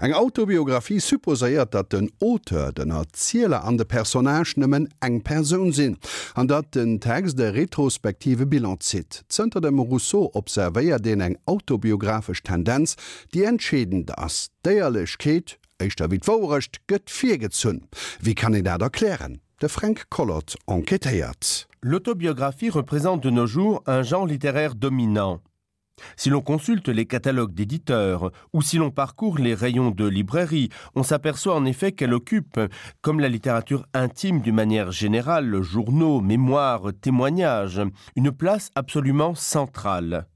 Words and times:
Eg 0.00 0.14
Autobiografie 0.14 1.00
supposéiert, 1.00 1.74
dat 1.74 1.92
den 1.92 2.10
Oauteur 2.20 2.72
den 2.72 2.90
Erziele 2.90 3.60
an 3.60 3.76
de 3.76 3.84
Personage 3.84 4.56
nëmmen 4.56 4.86
eng 5.04 5.18
Perun 5.20 5.74
sinn, 5.76 5.98
an 6.32 6.48
dat 6.48 6.70
den 6.72 6.94
Text 7.04 7.36
de 7.36 7.50
retrospektive 7.52 8.46
Bilanz 8.48 8.88
zit. 8.88 9.20
Zënter 9.28 9.60
dem 9.60 9.76
Rousseau 9.78 10.30
observéiert 10.32 11.04
den 11.04 11.20
eng 11.20 11.36
autobiografisch 11.44 12.40
Tendenz, 12.42 12.96
die 13.34 13.44
entschädend 13.44 14.16
ass 14.16 14.48
déierlechkeet, 14.64 15.58
Eichter 15.76 16.08
wie 16.10 16.20
vorrecht 16.24 16.80
gëtt 16.88 17.12
fir 17.12 17.36
gezzun. 17.36 17.84
Wie 18.24 18.34
kann 18.34 18.56
i 18.56 18.62
dat 18.62 18.80
erklären? 18.80 19.42
De 19.60 19.68
Frank 19.68 20.08
Collot 20.08 20.56
enquêteiert. 20.66 21.68
L'autobiographie 21.82 22.70
représente 22.70 23.20
de 23.20 23.30
nos 23.30 23.46
jours 23.46 23.82
un 23.86 24.02
genre 24.02 24.26
littéraire 24.26 24.74
dominant. 24.74 25.40
Si 26.16 26.30
l'on 26.30 26.40
consulte 26.40 26.88
les 26.88 27.06
catalogues 27.06 27.54
d'éditeurs 27.54 28.30
ou 28.52 28.62
si 28.62 28.78
l'on 28.78 28.90
parcourt 28.90 29.38
les 29.38 29.54
rayons 29.54 29.90
de 29.90 30.06
librairie, 30.06 30.70
on 30.94 31.02
s'aperçoit 31.02 31.56
en 31.56 31.64
effet 31.64 31.92
qu'elle 31.92 32.14
occupe, 32.14 32.60
comme 33.00 33.20
la 33.20 33.28
littérature 33.28 33.86
intime 33.94 34.40
d'une 34.40 34.54
manière 34.54 34.92
générale, 34.92 35.62
journaux, 35.62 36.20
mémoires, 36.20 36.92
témoignages, 37.00 37.82
une 38.16 38.32
place 38.32 38.70
absolument 38.74 39.34
centrale. 39.34 40.26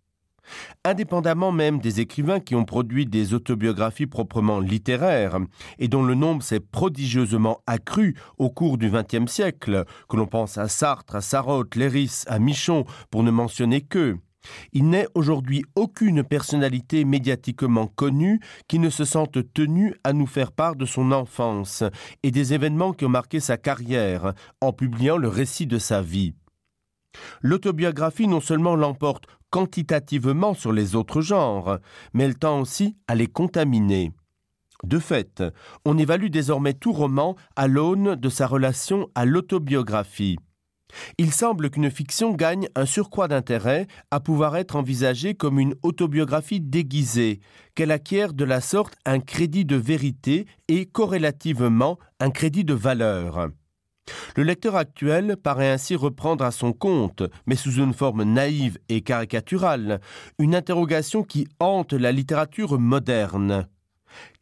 Indépendamment 0.84 1.52
même 1.52 1.78
des 1.78 2.00
écrivains 2.00 2.40
qui 2.40 2.54
ont 2.54 2.64
produit 2.64 3.06
des 3.06 3.34
autobiographies 3.34 4.06
proprement 4.06 4.60
littéraires 4.60 5.38
et 5.78 5.88
dont 5.88 6.02
le 6.02 6.14
nombre 6.14 6.42
s'est 6.42 6.60
prodigieusement 6.60 7.60
accru 7.66 8.16
au 8.38 8.50
cours 8.50 8.78
du 8.78 8.90
XXe 8.90 9.30
siècle, 9.30 9.84
que 10.08 10.16
l'on 10.16 10.26
pense 10.26 10.58
à 10.58 10.68
Sartre, 10.68 11.16
à 11.16 11.20
Sarraute, 11.20 11.76
Léris, 11.76 12.24
à 12.26 12.38
Michon, 12.38 12.84
pour 13.10 13.22
ne 13.22 13.30
mentionner 13.30 13.80
qu'eux, 13.80 14.18
il 14.72 14.88
n'est 14.88 15.08
aujourd'hui 15.14 15.64
aucune 15.74 16.22
personnalité 16.22 17.04
médiatiquement 17.04 17.86
connue 17.86 18.40
qui 18.68 18.78
ne 18.78 18.90
se 18.90 19.04
sente 19.04 19.52
tenue 19.52 19.94
à 20.04 20.12
nous 20.12 20.26
faire 20.26 20.52
part 20.52 20.76
de 20.76 20.86
son 20.86 21.12
enfance 21.12 21.84
et 22.22 22.30
des 22.30 22.54
événements 22.54 22.92
qui 22.92 23.04
ont 23.04 23.10
marqué 23.10 23.40
sa 23.40 23.56
carrière 23.56 24.34
en 24.60 24.72
publiant 24.72 25.16
le 25.16 25.28
récit 25.28 25.66
de 25.66 25.78
sa 25.78 26.02
vie. 26.02 26.34
L'autobiographie 27.42 28.26
non 28.26 28.40
seulement 28.40 28.74
l'emporte 28.74 29.26
quantitativement 29.50 30.54
sur 30.54 30.72
les 30.72 30.96
autres 30.96 31.20
genres, 31.20 31.78
mais 32.12 32.24
elle 32.24 32.36
tend 32.36 32.60
aussi 32.60 32.96
à 33.06 33.14
les 33.14 33.28
contaminer. 33.28 34.12
De 34.82 34.98
fait, 34.98 35.42
on 35.84 35.96
évalue 35.96 36.28
désormais 36.28 36.74
tout 36.74 36.92
roman 36.92 37.36
à 37.54 37.68
l'aune 37.68 38.16
de 38.16 38.28
sa 38.28 38.46
relation 38.46 39.08
à 39.14 39.24
l'autobiographie. 39.24 40.36
Il 41.18 41.32
semble 41.32 41.70
qu'une 41.70 41.90
fiction 41.90 42.32
gagne 42.32 42.68
un 42.74 42.86
surcroît 42.86 43.28
d'intérêt 43.28 43.86
à 44.10 44.20
pouvoir 44.20 44.56
être 44.56 44.76
envisagée 44.76 45.34
comme 45.34 45.58
une 45.58 45.74
autobiographie 45.82 46.60
déguisée, 46.60 47.40
qu'elle 47.74 47.90
acquiert 47.90 48.32
de 48.32 48.44
la 48.44 48.60
sorte 48.60 48.94
un 49.04 49.20
crédit 49.20 49.64
de 49.64 49.76
vérité 49.76 50.46
et 50.68 50.86
corrélativement 50.86 51.98
un 52.20 52.30
crédit 52.30 52.64
de 52.64 52.74
valeur. 52.74 53.48
Le 54.36 54.42
lecteur 54.42 54.76
actuel 54.76 55.36
paraît 55.36 55.70
ainsi 55.70 55.96
reprendre 55.96 56.44
à 56.44 56.50
son 56.50 56.72
compte, 56.72 57.22
mais 57.46 57.56
sous 57.56 57.76
une 57.76 57.94
forme 57.94 58.24
naïve 58.24 58.78
et 58.88 59.00
caricaturale, 59.00 60.00
une 60.38 60.54
interrogation 60.54 61.22
qui 61.22 61.48
hante 61.58 61.94
la 61.94 62.12
littérature 62.12 62.78
moderne. 62.78 63.66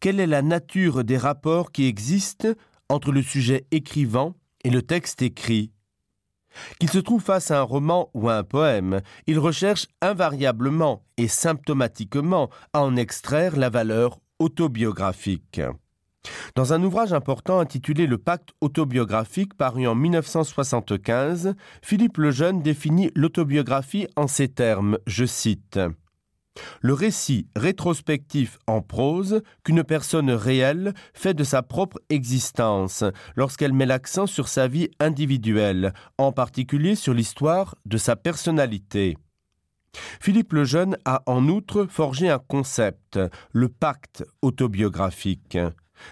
Quelle 0.01 0.21
est 0.21 0.27
la 0.27 0.43
nature 0.43 1.05
des 1.05 1.17
rapports 1.17 1.73
qui 1.73 1.87
existent 1.87 2.49
entre 2.89 3.13
le 3.13 3.23
sujet 3.23 3.67
écrivant 3.71 4.35
et 4.65 4.71
le 4.71 4.83
texte 4.83 5.23
écrit? 5.23 5.71
Qu'il 6.79 6.91
se 6.91 6.99
trouve 6.99 7.23
face 7.23 7.51
à 7.51 7.61
un 7.61 7.63
roman 7.63 8.11
ou 8.15 8.29
à 8.29 8.37
un 8.37 8.45
poème, 8.45 9.01
il 9.27 9.39
recherche 9.39 9.87
invariablement 10.01 11.05
et 11.17 11.29
symptomatiquement 11.29 12.51
à 12.73 12.83
en 12.83 12.97
extraire 12.97 13.57
la 13.57 13.71
valeur 13.71 14.19
autobiographique. 14.39 15.61
Dans 16.55 16.73
un 16.73 16.83
ouvrage 16.83 17.13
important 17.13 17.59
intitulé 17.59 18.07
Le 18.07 18.19
pacte 18.19 18.51
autobiographique 18.61 19.55
paru 19.55 19.87
en 19.87 19.95
1975, 19.95 21.55
Philippe 21.83 22.19
Lejeune 22.19 22.63
définit 22.63 23.11
l'autobiographie 23.15 24.07
en 24.17 24.29
ces 24.29 24.49
termes, 24.49 24.99
je 25.07 25.25
cite: 25.25 25.81
le 26.81 26.95
récit 26.95 27.47
rétrospectif 27.57 28.59
en 28.67 28.83
prose 28.83 29.43
qu'une 29.65 29.85
personne 29.85 30.31
réelle 30.31 30.95
fait 31.15 31.35
de 31.35 31.45
sa 31.45 31.63
propre 31.63 32.01
existence 32.11 33.05
lorsqu'elle 33.37 33.73
met 33.73 33.87
l'accent 33.87 34.27
sur 34.27 34.49
sa 34.49 34.69
vie 34.69 34.91
individuelle, 35.01 35.93
en 36.19 36.33
particulier 36.33 36.95
sur 36.95 37.15
l'histoire 37.15 37.75
de 37.87 37.97
sa 37.97 38.17
personnalité. 38.17 39.17
Philippe 40.21 40.53
Lejeune 40.53 40.97
a 41.05 41.23
en 41.27 41.49
outre 41.49 41.87
forgé 41.89 42.31
un 42.31 42.39
concept, 42.39 43.19
le 43.53 43.69
pacte 43.69 44.25
autobiographique. 44.41 45.59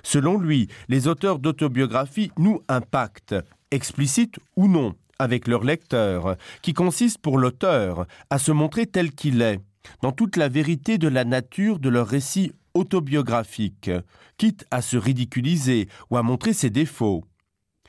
Selon 0.02 0.38
lui, 0.38 0.68
les 0.88 1.08
auteurs 1.08 1.38
d'autobiographie 1.38 2.30
nouent 2.38 2.62
un 2.68 2.80
pacte, 2.80 3.34
explicite 3.70 4.38
ou 4.56 4.68
non, 4.68 4.94
avec 5.18 5.48
leur 5.48 5.64
lecteur, 5.64 6.36
qui 6.62 6.74
consiste 6.74 7.18
pour 7.18 7.38
l'auteur 7.38 8.06
à 8.28 8.38
se 8.38 8.52
montrer 8.52 8.86
tel 8.86 9.12
qu'il 9.12 9.42
est, 9.42 9.60
dans 10.02 10.12
toute 10.12 10.36
la 10.36 10.48
vérité 10.48 10.98
de 10.98 11.08
la 11.08 11.24
nature 11.24 11.78
de 11.78 11.88
leur 11.88 12.06
récit 12.06 12.52
autobiographique, 12.74 13.90
quitte 14.36 14.64
à 14.70 14.82
se 14.82 14.96
ridiculiser 14.96 15.88
ou 16.10 16.16
à 16.16 16.22
montrer 16.22 16.52
ses 16.52 16.70
défauts. 16.70 17.24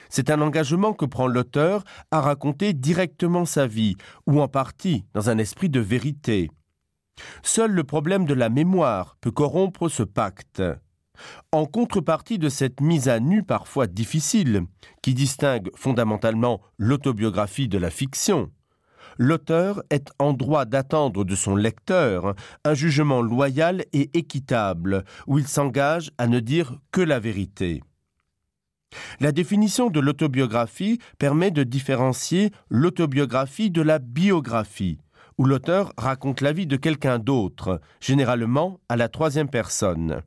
C'est 0.10 0.30
un 0.30 0.42
engagement 0.42 0.94
que 0.94 1.06
prend 1.06 1.28
l'auteur 1.28 1.84
à 2.10 2.22
raconter 2.22 2.74
directement 2.74 3.46
sa 3.46 3.68
vie, 3.68 3.96
ou 4.28 4.42
en 4.42 4.48
partie 4.48 5.06
dans 5.14 5.30
un 5.30 5.38
esprit 5.38 5.70
de 5.70 5.80
vérité. 5.80 6.50
Seul 7.44 7.72
le 7.72 7.84
problème 7.84 8.26
de 8.26 8.34
la 8.34 8.50
mémoire 8.50 9.16
peut 9.22 9.32
corrompre 9.32 9.90
ce 9.90 10.04
pacte. 10.04 10.62
En 11.52 11.66
contrepartie 11.66 12.40
de 12.40 12.50
cette 12.50 12.82
mise 12.82 13.08
à 13.08 13.20
nu 13.20 13.44
parfois 13.44 13.86
difficile, 13.86 14.64
qui 15.04 15.14
distingue 15.14 15.70
fondamentalement 15.76 16.62
l'autobiographie 16.78 17.68
de 17.68 17.78
la 17.78 17.92
fiction, 17.92 18.52
l'auteur 19.18 19.84
est 19.90 20.12
en 20.20 20.34
droit 20.34 20.66
d'attendre 20.66 21.24
de 21.24 21.36
son 21.36 21.56
lecteur 21.56 22.36
un 22.64 22.74
jugement 22.74 23.22
loyal 23.22 23.86
et 23.94 24.10
équitable 24.18 25.04
où 25.28 25.40
il 25.40 25.48
s'engage 25.48 26.12
à 26.18 26.28
ne 26.28 26.40
dire 26.40 26.80
que 26.92 27.02
la 27.02 27.20
vérité. 27.20 27.82
La 29.20 29.32
définition 29.32 29.90
de 29.90 30.00
l'autobiographie 30.00 31.00
permet 31.18 31.52
de 31.52 31.64
différencier 31.64 32.52
l'autobiographie 32.70 33.72
de 33.72 33.82
la 33.82 34.00
biographie, 34.00 35.00
où 35.38 35.46
l'auteur 35.46 35.94
raconte 35.98 36.42
la 36.42 36.52
vie 36.52 36.68
de 36.68 36.76
quelqu'un 36.76 37.20
d'autre, 37.20 37.80
généralement 38.00 38.80
à 38.90 38.98
la 38.98 39.08
troisième 39.08 39.50
personne. 39.50 40.22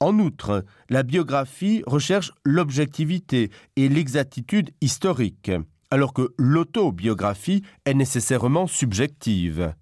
En 0.00 0.18
outre, 0.18 0.64
la 0.90 1.02
biographie 1.02 1.82
recherche 1.86 2.32
l'objectivité 2.44 3.50
et 3.76 3.88
l'exactitude 3.88 4.70
historique 4.80 5.50
alors 5.90 6.12
que 6.12 6.34
l'autobiographie 6.38 7.62
est 7.84 7.94
nécessairement 7.94 8.66
subjective. 8.66 9.74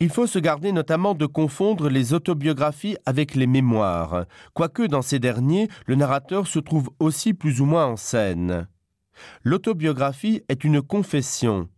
Il 0.00 0.10
faut 0.10 0.26
se 0.26 0.38
garder 0.38 0.72
notamment 0.72 1.14
de 1.14 1.26
confondre 1.26 1.88
les 1.88 2.12
autobiographies 2.12 2.96
avec 3.06 3.34
les 3.34 3.46
mémoires, 3.46 4.26
quoique 4.54 4.82
dans 4.82 5.02
ces 5.02 5.18
derniers, 5.18 5.68
le 5.86 5.94
narrateur 5.94 6.46
se 6.46 6.58
trouve 6.58 6.90
aussi 6.98 7.34
plus 7.34 7.60
ou 7.60 7.64
moins 7.64 7.86
en 7.86 7.96
scène. 7.96 8.68
L'autobiographie 9.42 10.42
est 10.48 10.64
une 10.64 10.82
confession, 10.82 11.68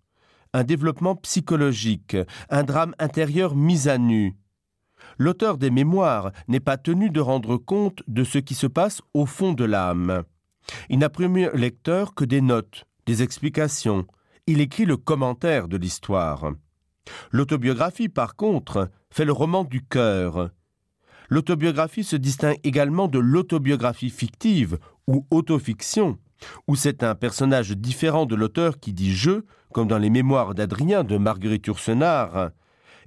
un 0.52 0.64
développement 0.64 1.16
psychologique, 1.16 2.16
un 2.48 2.62
drame 2.62 2.94
intérieur 2.98 3.54
mis 3.54 3.88
à 3.88 3.98
nu. 3.98 4.36
L'auteur 5.18 5.58
des 5.58 5.70
mémoires 5.70 6.32
n'est 6.48 6.60
pas 6.60 6.76
tenu 6.76 7.10
de 7.10 7.20
rendre 7.20 7.56
compte 7.56 8.02
de 8.08 8.24
ce 8.24 8.38
qui 8.38 8.54
se 8.54 8.66
passe 8.66 9.02
au 9.12 9.26
fond 9.26 9.52
de 9.52 9.64
l'âme. 9.64 10.24
Il 10.88 10.98
n'a 10.98 11.10
premier 11.10 11.50
lecteur 11.54 12.14
que 12.14 12.24
des 12.24 12.40
notes, 12.40 12.86
des 13.06 13.22
explications, 13.22 14.06
il 14.46 14.60
écrit 14.60 14.84
le 14.84 14.96
commentaire 14.96 15.68
de 15.68 15.76
l'histoire. 15.76 16.52
L'autobiographie, 17.30 18.08
par 18.08 18.36
contre, 18.36 18.90
fait 19.10 19.24
le 19.24 19.32
roman 19.32 19.64
du 19.64 19.84
cœur. 19.84 20.50
L'autobiographie 21.28 22.04
se 22.04 22.16
distingue 22.16 22.58
également 22.64 23.08
de 23.08 23.18
l'autobiographie 23.18 24.10
fictive 24.10 24.78
ou 25.06 25.26
autofiction, 25.30 26.18
où 26.68 26.76
c'est 26.76 27.02
un 27.02 27.14
personnage 27.14 27.70
différent 27.70 28.26
de 28.26 28.34
l'auteur 28.34 28.78
qui 28.78 28.92
dit 28.92 29.14
je, 29.14 29.42
comme 29.72 29.88
dans 29.88 29.98
les 29.98 30.10
mémoires 30.10 30.54
d'Adrien 30.54 31.04
de 31.04 31.16
Marguerite 31.16 31.66
Ursenard, 31.66 32.50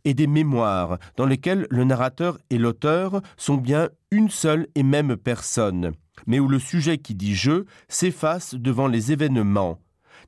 et 0.06 0.14
des 0.14 0.28
mémoires 0.28 1.00
dans 1.18 1.26
lesquelles 1.26 1.68
le 1.70 1.84
narrateur 1.84 2.38
et 2.50 2.58
l'auteur 2.58 3.22
sont 3.36 3.58
bien 3.58 3.90
une 4.12 4.30
seule 4.30 4.68
et 4.76 4.84
même 4.84 5.18
personne, 5.18 5.92
mais 6.26 6.40
où 6.40 6.48
le 6.48 6.60
sujet 6.60 6.98
qui 6.98 7.14
dit 7.14 7.36
je 7.36 7.66
s'efface 7.90 8.56
devant 8.56 8.88
les 8.88 9.12
événements, 9.12 9.80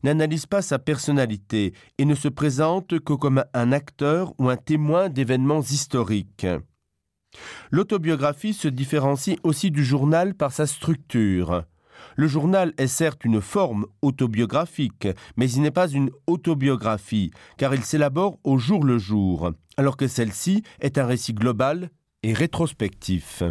n'analyse 0.04 0.46
pas 0.46 0.62
sa 0.62 0.80
personnalité 0.80 1.74
et 1.98 2.06
ne 2.06 2.16
se 2.16 2.28
présente 2.28 3.00
que 3.00 3.14
comme 3.14 3.44
un 3.54 3.72
acteur 3.72 4.34
ou 4.40 4.50
un 4.50 4.58
témoin 4.58 5.10
d'événements 5.10 5.62
historiques. 5.62 6.48
L'autobiographie 7.72 8.54
se 8.54 8.68
différencie 8.68 9.38
aussi 9.44 9.72
du 9.72 9.84
journal 9.84 10.34
par 10.34 10.52
sa 10.52 10.66
structure. 10.66 11.64
Le 12.16 12.28
journal 12.28 12.74
est 12.78 12.88
certes 12.88 13.26
une 13.26 13.42
forme 13.42 13.86
autobiographique, 14.02 15.08
mais 15.36 15.52
il 15.52 15.62
n'est 15.62 15.72
pas 15.72 15.90
une 15.90 16.12
autobiographie, 16.28 17.32
car 17.58 17.76
il 17.76 17.84
s'élabore 17.84 18.40
au 18.44 18.58
jour 18.58 18.84
le 18.84 18.98
jour, 18.98 19.52
alors 19.78 19.98
que 19.98 20.08
celle-ci 20.08 20.64
est 20.80 20.98
un 20.98 21.06
récit 21.06 21.34
global 21.34 21.90
et 22.24 22.34
rétrospectif. 22.34 23.44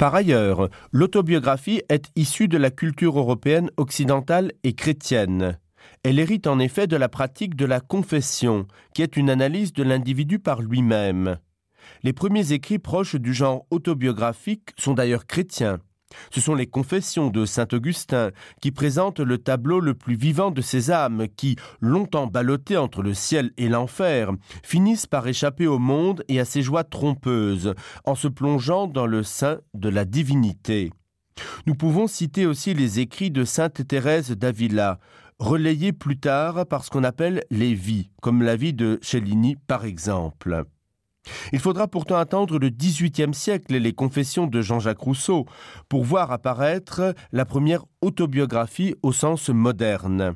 Par 0.00 0.14
ailleurs, 0.14 0.70
l'autobiographie 0.92 1.82
est 1.90 2.10
issue 2.16 2.48
de 2.48 2.56
la 2.56 2.70
culture 2.70 3.18
européenne 3.18 3.68
occidentale 3.76 4.50
et 4.64 4.72
chrétienne. 4.72 5.58
Elle 6.04 6.18
hérite 6.18 6.46
en 6.46 6.58
effet 6.58 6.86
de 6.86 6.96
la 6.96 7.10
pratique 7.10 7.54
de 7.54 7.66
la 7.66 7.80
confession, 7.80 8.66
qui 8.94 9.02
est 9.02 9.18
une 9.18 9.28
analyse 9.28 9.74
de 9.74 9.82
l'individu 9.82 10.38
par 10.38 10.62
lui-même. 10.62 11.36
Les 12.02 12.14
premiers 12.14 12.52
écrits 12.52 12.78
proches 12.78 13.16
du 13.16 13.34
genre 13.34 13.66
autobiographique 13.70 14.70
sont 14.78 14.94
d'ailleurs 14.94 15.26
chrétiens. 15.26 15.80
Ce 16.30 16.40
sont 16.40 16.54
les 16.54 16.66
confessions 16.66 17.28
de 17.30 17.44
saint 17.44 17.68
Augustin 17.72 18.30
qui 18.60 18.70
présentent 18.70 19.20
le 19.20 19.38
tableau 19.38 19.80
le 19.80 19.94
plus 19.94 20.14
vivant 20.14 20.50
de 20.50 20.60
ces 20.60 20.90
âmes 20.90 21.26
qui, 21.36 21.56
longtemps 21.80 22.26
ballottées 22.26 22.76
entre 22.76 23.02
le 23.02 23.14
ciel 23.14 23.52
et 23.56 23.68
l'enfer, 23.68 24.32
finissent 24.62 25.06
par 25.06 25.26
échapper 25.26 25.66
au 25.66 25.78
monde 25.78 26.24
et 26.28 26.40
à 26.40 26.44
ses 26.44 26.62
joies 26.62 26.84
trompeuses, 26.84 27.74
en 28.04 28.14
se 28.14 28.28
plongeant 28.28 28.86
dans 28.86 29.06
le 29.06 29.22
sein 29.22 29.60
de 29.74 29.88
la 29.88 30.04
divinité. 30.04 30.90
Nous 31.66 31.74
pouvons 31.74 32.06
citer 32.06 32.46
aussi 32.46 32.74
les 32.74 33.00
écrits 33.00 33.30
de 33.30 33.44
sainte 33.44 33.86
Thérèse 33.86 34.32
d'Avila, 34.32 34.98
relayés 35.38 35.92
plus 35.92 36.18
tard 36.18 36.66
par 36.66 36.84
ce 36.84 36.90
qu'on 36.90 37.04
appelle 37.04 37.44
les 37.50 37.74
vies, 37.74 38.10
comme 38.20 38.42
la 38.42 38.56
vie 38.56 38.74
de 38.74 38.98
Cellini 39.02 39.56
par 39.66 39.84
exemple. 39.84 40.64
Il 41.52 41.58
faudra 41.58 41.88
pourtant 41.88 42.16
attendre 42.16 42.58
le 42.58 42.70
XVIIIe 42.70 43.34
siècle 43.34 43.74
et 43.74 43.80
les 43.80 43.92
confessions 43.92 44.46
de 44.46 44.62
Jean-Jacques 44.62 45.00
Rousseau 45.00 45.46
pour 45.88 46.04
voir 46.04 46.32
apparaître 46.32 47.14
la 47.32 47.44
première 47.44 47.84
autobiographie 48.00 48.94
au 49.02 49.12
sens 49.12 49.48
moderne. 49.48 50.34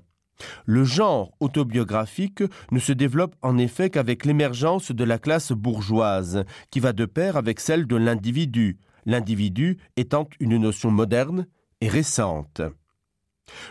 Le 0.66 0.84
genre 0.84 1.32
autobiographique 1.40 2.42
ne 2.72 2.78
se 2.78 2.92
développe 2.92 3.36
en 3.42 3.56
effet 3.56 3.90
qu'avec 3.90 4.25
l'émergence 4.25 4.90
de 4.90 5.04
la 5.04 5.19
classe 5.19 5.52
bourgeoise, 5.52 6.44
qui 6.70 6.81
va 6.81 6.92
de 6.92 7.04
pair 7.04 7.37
avec 7.37 7.60
celle 7.60 7.87
de 7.87 7.96
l'individu, 7.96 8.78
l'individu 9.06 9.78
étant 9.96 10.28
une 10.40 10.56
notion 10.56 10.90
moderne 10.90 11.46
et 11.80 11.88
récente. 11.88 12.62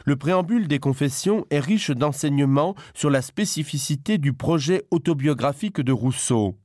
Le 0.06 0.16
préambule 0.16 0.68
des 0.68 0.80
confessions 0.80 1.46
est 1.50 1.60
riche 1.60 1.90
d'enseignements 1.90 2.76
sur 2.94 3.10
la 3.10 3.22
spécificité 3.22 4.18
du 4.18 4.32
projet 4.32 4.84
autobiographique 4.92 5.82
de 5.82 5.92
Rousseau. 5.92 6.56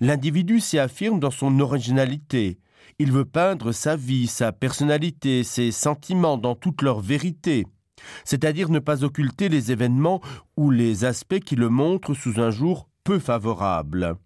L'individu 0.00 0.60
s'y 0.60 0.78
affirme 0.78 1.20
dans 1.20 1.30
son 1.30 1.60
originalité. 1.60 2.58
Il 2.98 3.12
veut 3.12 3.24
peindre 3.24 3.72
sa 3.72 3.96
vie, 3.96 4.26
sa 4.26 4.52
personnalité, 4.52 5.44
ses 5.44 5.72
sentiments 5.72 6.38
dans 6.38 6.54
toute 6.54 6.82
leur 6.82 7.00
vérité, 7.00 7.66
c'est-à-dire 8.24 8.68
ne 8.68 8.78
pas 8.78 9.04
occulter 9.04 9.48
les 9.48 9.72
événements 9.72 10.20
ou 10.56 10.70
les 10.70 11.04
aspects 11.04 11.40
qui 11.40 11.56
le 11.56 11.68
montrent 11.68 12.14
sous 12.14 12.40
un 12.40 12.50
jour 12.50 12.88
peu 13.04 13.18
favorable. 13.18 14.16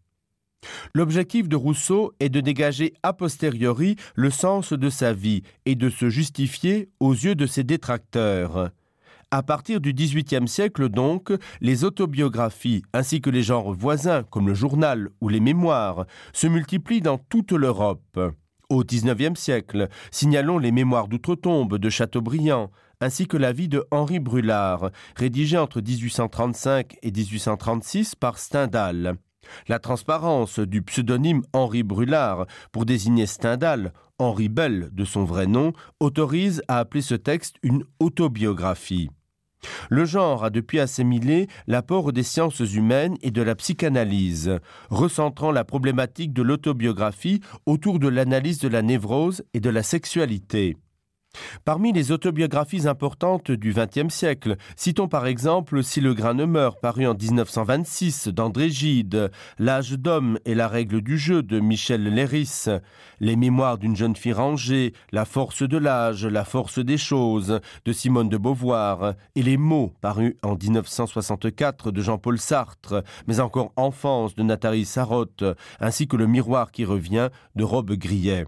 L'objectif 0.94 1.48
de 1.48 1.56
Rousseau 1.56 2.12
est 2.18 2.28
de 2.28 2.40
dégager 2.40 2.94
a 3.02 3.12
posteriori 3.12 3.96
le 4.14 4.30
sens 4.30 4.72
de 4.72 4.90
sa 4.90 5.12
vie 5.12 5.42
et 5.64 5.74
de 5.74 5.90
se 5.90 6.10
justifier 6.10 6.88
aux 6.98 7.12
yeux 7.12 7.34
de 7.34 7.46
ses 7.46 7.62
détracteurs. 7.62 8.70
À 9.32 9.42
partir 9.42 9.80
du 9.80 9.92
XVIIIe 9.92 10.46
siècle 10.46 10.88
donc, 10.88 11.32
les 11.60 11.82
autobiographies 11.82 12.84
ainsi 12.92 13.20
que 13.20 13.28
les 13.28 13.42
genres 13.42 13.72
voisins 13.72 14.22
comme 14.22 14.46
le 14.46 14.54
journal 14.54 15.08
ou 15.20 15.28
les 15.28 15.40
mémoires 15.40 16.06
se 16.32 16.46
multiplient 16.46 17.00
dans 17.00 17.18
toute 17.18 17.50
l'Europe. 17.50 18.20
Au 18.68 18.84
XIXe 18.84 19.38
siècle, 19.38 19.88
signalons 20.12 20.58
les 20.58 20.70
mémoires 20.70 21.08
d'outre-tombe 21.08 21.76
de 21.76 21.90
Chateaubriand, 21.90 22.70
ainsi 23.00 23.26
que 23.26 23.36
la 23.36 23.52
vie 23.52 23.68
de 23.68 23.84
Henri 23.90 24.20
Brulard, 24.20 24.90
rédigée 25.16 25.58
entre 25.58 25.80
1835 25.80 26.96
et 27.02 27.10
1836 27.10 28.14
par 28.14 28.38
Stendhal. 28.38 29.16
La 29.68 29.78
transparence 29.78 30.58
du 30.58 30.82
pseudonyme 30.82 31.42
Henri 31.52 31.82
Brulard 31.82 32.46
pour 32.72 32.86
désigner 32.86 33.26
Stendhal, 33.26 33.92
Henri 34.18 34.48
Bell 34.48 34.90
de 34.92 35.04
son 35.04 35.24
vrai 35.24 35.46
nom, 35.46 35.72
autorise 36.00 36.62
à 36.68 36.78
appeler 36.78 37.02
ce 37.02 37.14
texte 37.14 37.56
une 37.62 37.84
autobiographie. 38.00 39.10
Le 39.88 40.04
genre 40.04 40.44
a 40.44 40.50
depuis 40.50 40.80
assimilé 40.80 41.48
l'apport 41.66 42.12
des 42.12 42.22
sciences 42.22 42.60
humaines 42.60 43.16
et 43.22 43.30
de 43.30 43.42
la 43.42 43.54
psychanalyse, 43.54 44.58
recentrant 44.90 45.50
la 45.50 45.64
problématique 45.64 46.32
de 46.32 46.42
l'autobiographie 46.42 47.40
autour 47.64 47.98
de 47.98 48.08
l'analyse 48.08 48.58
de 48.58 48.68
la 48.68 48.82
névrose 48.82 49.44
et 49.54 49.60
de 49.60 49.70
la 49.70 49.82
sexualité. 49.82 50.76
Parmi 51.64 51.92
les 51.92 52.12
autobiographies 52.12 52.88
importantes 52.88 53.50
du 53.50 53.72
XXe 53.72 54.12
siècle, 54.12 54.56
citons 54.76 55.08
par 55.08 55.26
exemple 55.26 55.82
Si 55.82 56.00
le 56.00 56.14
grain 56.14 56.34
ne 56.34 56.44
meurt, 56.44 56.80
paru 56.80 57.06
en 57.06 57.14
1926 57.14 58.28
d'André 58.28 58.70
Gide, 58.70 59.30
L'âge 59.58 59.92
d'homme 59.92 60.38
et 60.44 60.54
la 60.54 60.68
règle 60.68 61.00
du 61.00 61.18
jeu 61.18 61.42
de 61.42 61.60
Michel 61.60 62.04
Léris, 62.04 62.66
Les 63.20 63.36
mémoires 63.36 63.78
d'une 63.78 63.96
jeune 63.96 64.16
fille 64.16 64.32
rangée, 64.32 64.92
La 65.12 65.24
force 65.24 65.62
de 65.62 65.78
l'âge, 65.78 66.26
La 66.26 66.44
force 66.44 66.78
des 66.78 66.98
choses 66.98 67.60
de 67.84 67.92
Simone 67.92 68.28
de 68.28 68.36
Beauvoir, 68.36 69.14
et 69.34 69.42
Les 69.42 69.56
mots, 69.56 69.92
paru 70.00 70.36
en 70.42 70.56
1964 70.56 71.90
de 71.90 72.02
Jean-Paul 72.02 72.38
Sartre, 72.38 73.02
mais 73.26 73.40
encore 73.40 73.72
Enfance 73.76 74.34
de 74.34 74.42
Nathalie 74.42 74.84
Sarotte, 74.84 75.44
ainsi 75.80 76.06
que 76.06 76.16
Le 76.16 76.26
miroir 76.26 76.70
qui 76.70 76.84
revient 76.84 77.28
de 77.54 77.64
Robe 77.64 77.92
Grillet. 77.92 78.46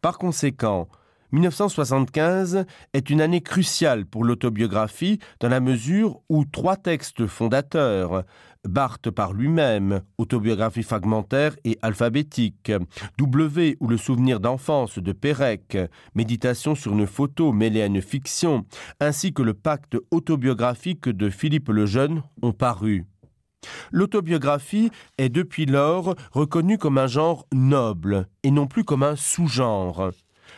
Par 0.00 0.18
conséquent, 0.18 0.88
1975 1.34 2.64
est 2.92 3.10
une 3.10 3.20
année 3.20 3.40
cruciale 3.40 4.06
pour 4.06 4.22
l'autobiographie 4.22 5.18
dans 5.40 5.48
la 5.48 5.58
mesure 5.58 6.20
où 6.28 6.44
trois 6.44 6.76
textes 6.76 7.26
fondateurs 7.26 8.22
Barthes 8.64 9.10
par 9.10 9.32
lui-même, 9.32 10.02
autobiographie 10.16 10.84
fragmentaire 10.84 11.56
et 11.64 11.76
alphabétique, 11.82 12.70
W 13.18 13.76
ou 13.80 13.88
le 13.88 13.96
souvenir 13.96 14.38
d'enfance 14.38 15.00
de 15.00 15.10
Pérec, 15.12 15.76
méditation 16.14 16.76
sur 16.76 16.92
une 16.92 17.06
photo 17.06 17.52
mêlée 17.52 17.82
à 17.82 17.86
une 17.86 18.00
fiction, 18.00 18.64
ainsi 19.00 19.34
que 19.34 19.42
le 19.42 19.54
pacte 19.54 19.96
autobiographique 20.12 21.08
de 21.08 21.30
Philippe 21.30 21.68
le 21.68 21.84
Jeune 21.84 22.22
ont 22.42 22.52
paru. 22.52 23.06
L'autobiographie 23.90 24.90
est 25.18 25.30
depuis 25.30 25.66
lors 25.66 26.14
reconnue 26.30 26.78
comme 26.78 26.98
un 26.98 27.08
genre 27.08 27.46
noble 27.52 28.28
et 28.44 28.52
non 28.52 28.68
plus 28.68 28.84
comme 28.84 29.02
un 29.02 29.16
sous-genre. 29.16 30.12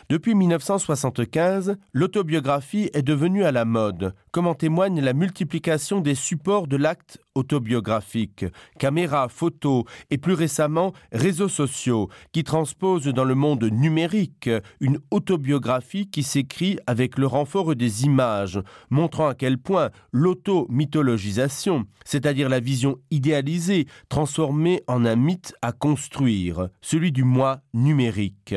Depuis 0.08 0.36
1975, 0.36 1.78
l'autobiographie 1.92 2.90
est 2.94 3.02
devenue 3.02 3.42
à 3.42 3.50
la 3.50 3.64
mode, 3.64 4.14
comme 4.30 4.46
en 4.46 4.54
témoigne 4.54 5.00
la 5.00 5.12
multiplication 5.12 6.00
des 6.00 6.14
supports 6.14 6.68
de 6.68 6.76
l'acte 6.76 7.18
autobiographique, 7.34 8.44
caméras, 8.78 9.28
photos 9.28 9.82
et 10.10 10.18
plus 10.18 10.34
récemment 10.34 10.92
réseaux 11.10 11.48
sociaux, 11.48 12.08
qui 12.30 12.44
transposent 12.44 13.08
dans 13.08 13.24
le 13.24 13.34
monde 13.34 13.64
numérique 13.64 14.48
une 14.78 15.00
autobiographie 15.10 16.08
qui 16.08 16.22
s'écrit 16.22 16.78
avec 16.86 17.18
le 17.18 17.26
renfort 17.26 17.74
des 17.74 18.04
images, 18.04 18.60
montrant 18.90 19.26
à 19.26 19.34
quel 19.34 19.58
point 19.58 19.90
l'automythologisation, 20.12 21.84
c'est-à-dire 22.04 22.48
la 22.48 22.60
vision 22.60 22.98
idéalisée, 23.10 23.86
transformée 24.08 24.84
en 24.86 25.04
un 25.04 25.16
mythe 25.16 25.52
à 25.62 25.72
construire, 25.72 26.68
celui 26.80 27.10
du 27.10 27.24
moi 27.24 27.58
numérique. 27.74 28.54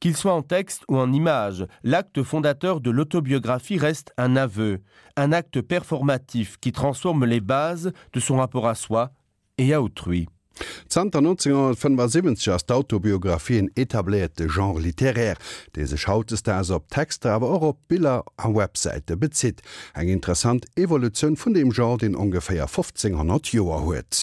Qu'il 0.00 0.16
soit 0.16 0.32
en 0.32 0.42
texte 0.42 0.84
ou 0.88 0.96
en 0.96 1.12
image, 1.12 1.66
l'acte 1.82 2.22
fondateur 2.22 2.80
de 2.80 2.90
l'autobiographie 2.90 3.78
reste 3.78 4.12
un 4.16 4.36
aveu, 4.36 4.80
un 5.16 5.32
acte 5.32 5.60
performatif 5.60 6.56
qui 6.58 6.72
transforme 6.72 7.24
les 7.24 7.40
bases 7.40 7.92
de 8.12 8.20
son 8.20 8.36
rapport 8.36 8.68
à 8.68 8.74
soi 8.74 9.12
et 9.58 9.74
à 9.74 9.82
autrui. 9.82 10.28
Zter 10.90 11.22
1975 11.22 12.48
ass 12.48 12.66
d'Autobiografien 12.66 13.66
etablierte 13.76 14.48
Genre 14.48 14.78
literär, 14.78 15.38
dé 15.74 15.86
se 15.86 15.96
schautest 15.96 16.48
ass 16.48 16.72
op 16.74 16.88
Texte 16.90 17.30
awer 17.30 17.54
euro 17.54 17.72
op 17.74 17.78
Biller 17.88 18.24
a 18.36 18.50
Webseite 18.50 19.16
bezit, 19.16 19.62
eng 19.94 20.10
interessant 20.12 20.66
Evoluioun 20.76 21.38
vun 21.40 21.56
dem 21.56 21.72
Genre 21.72 22.00
den 22.02 22.18
ongeféier 22.18 22.68
1500 22.68 23.54
Joer 23.54 23.86
huet. 23.86 24.18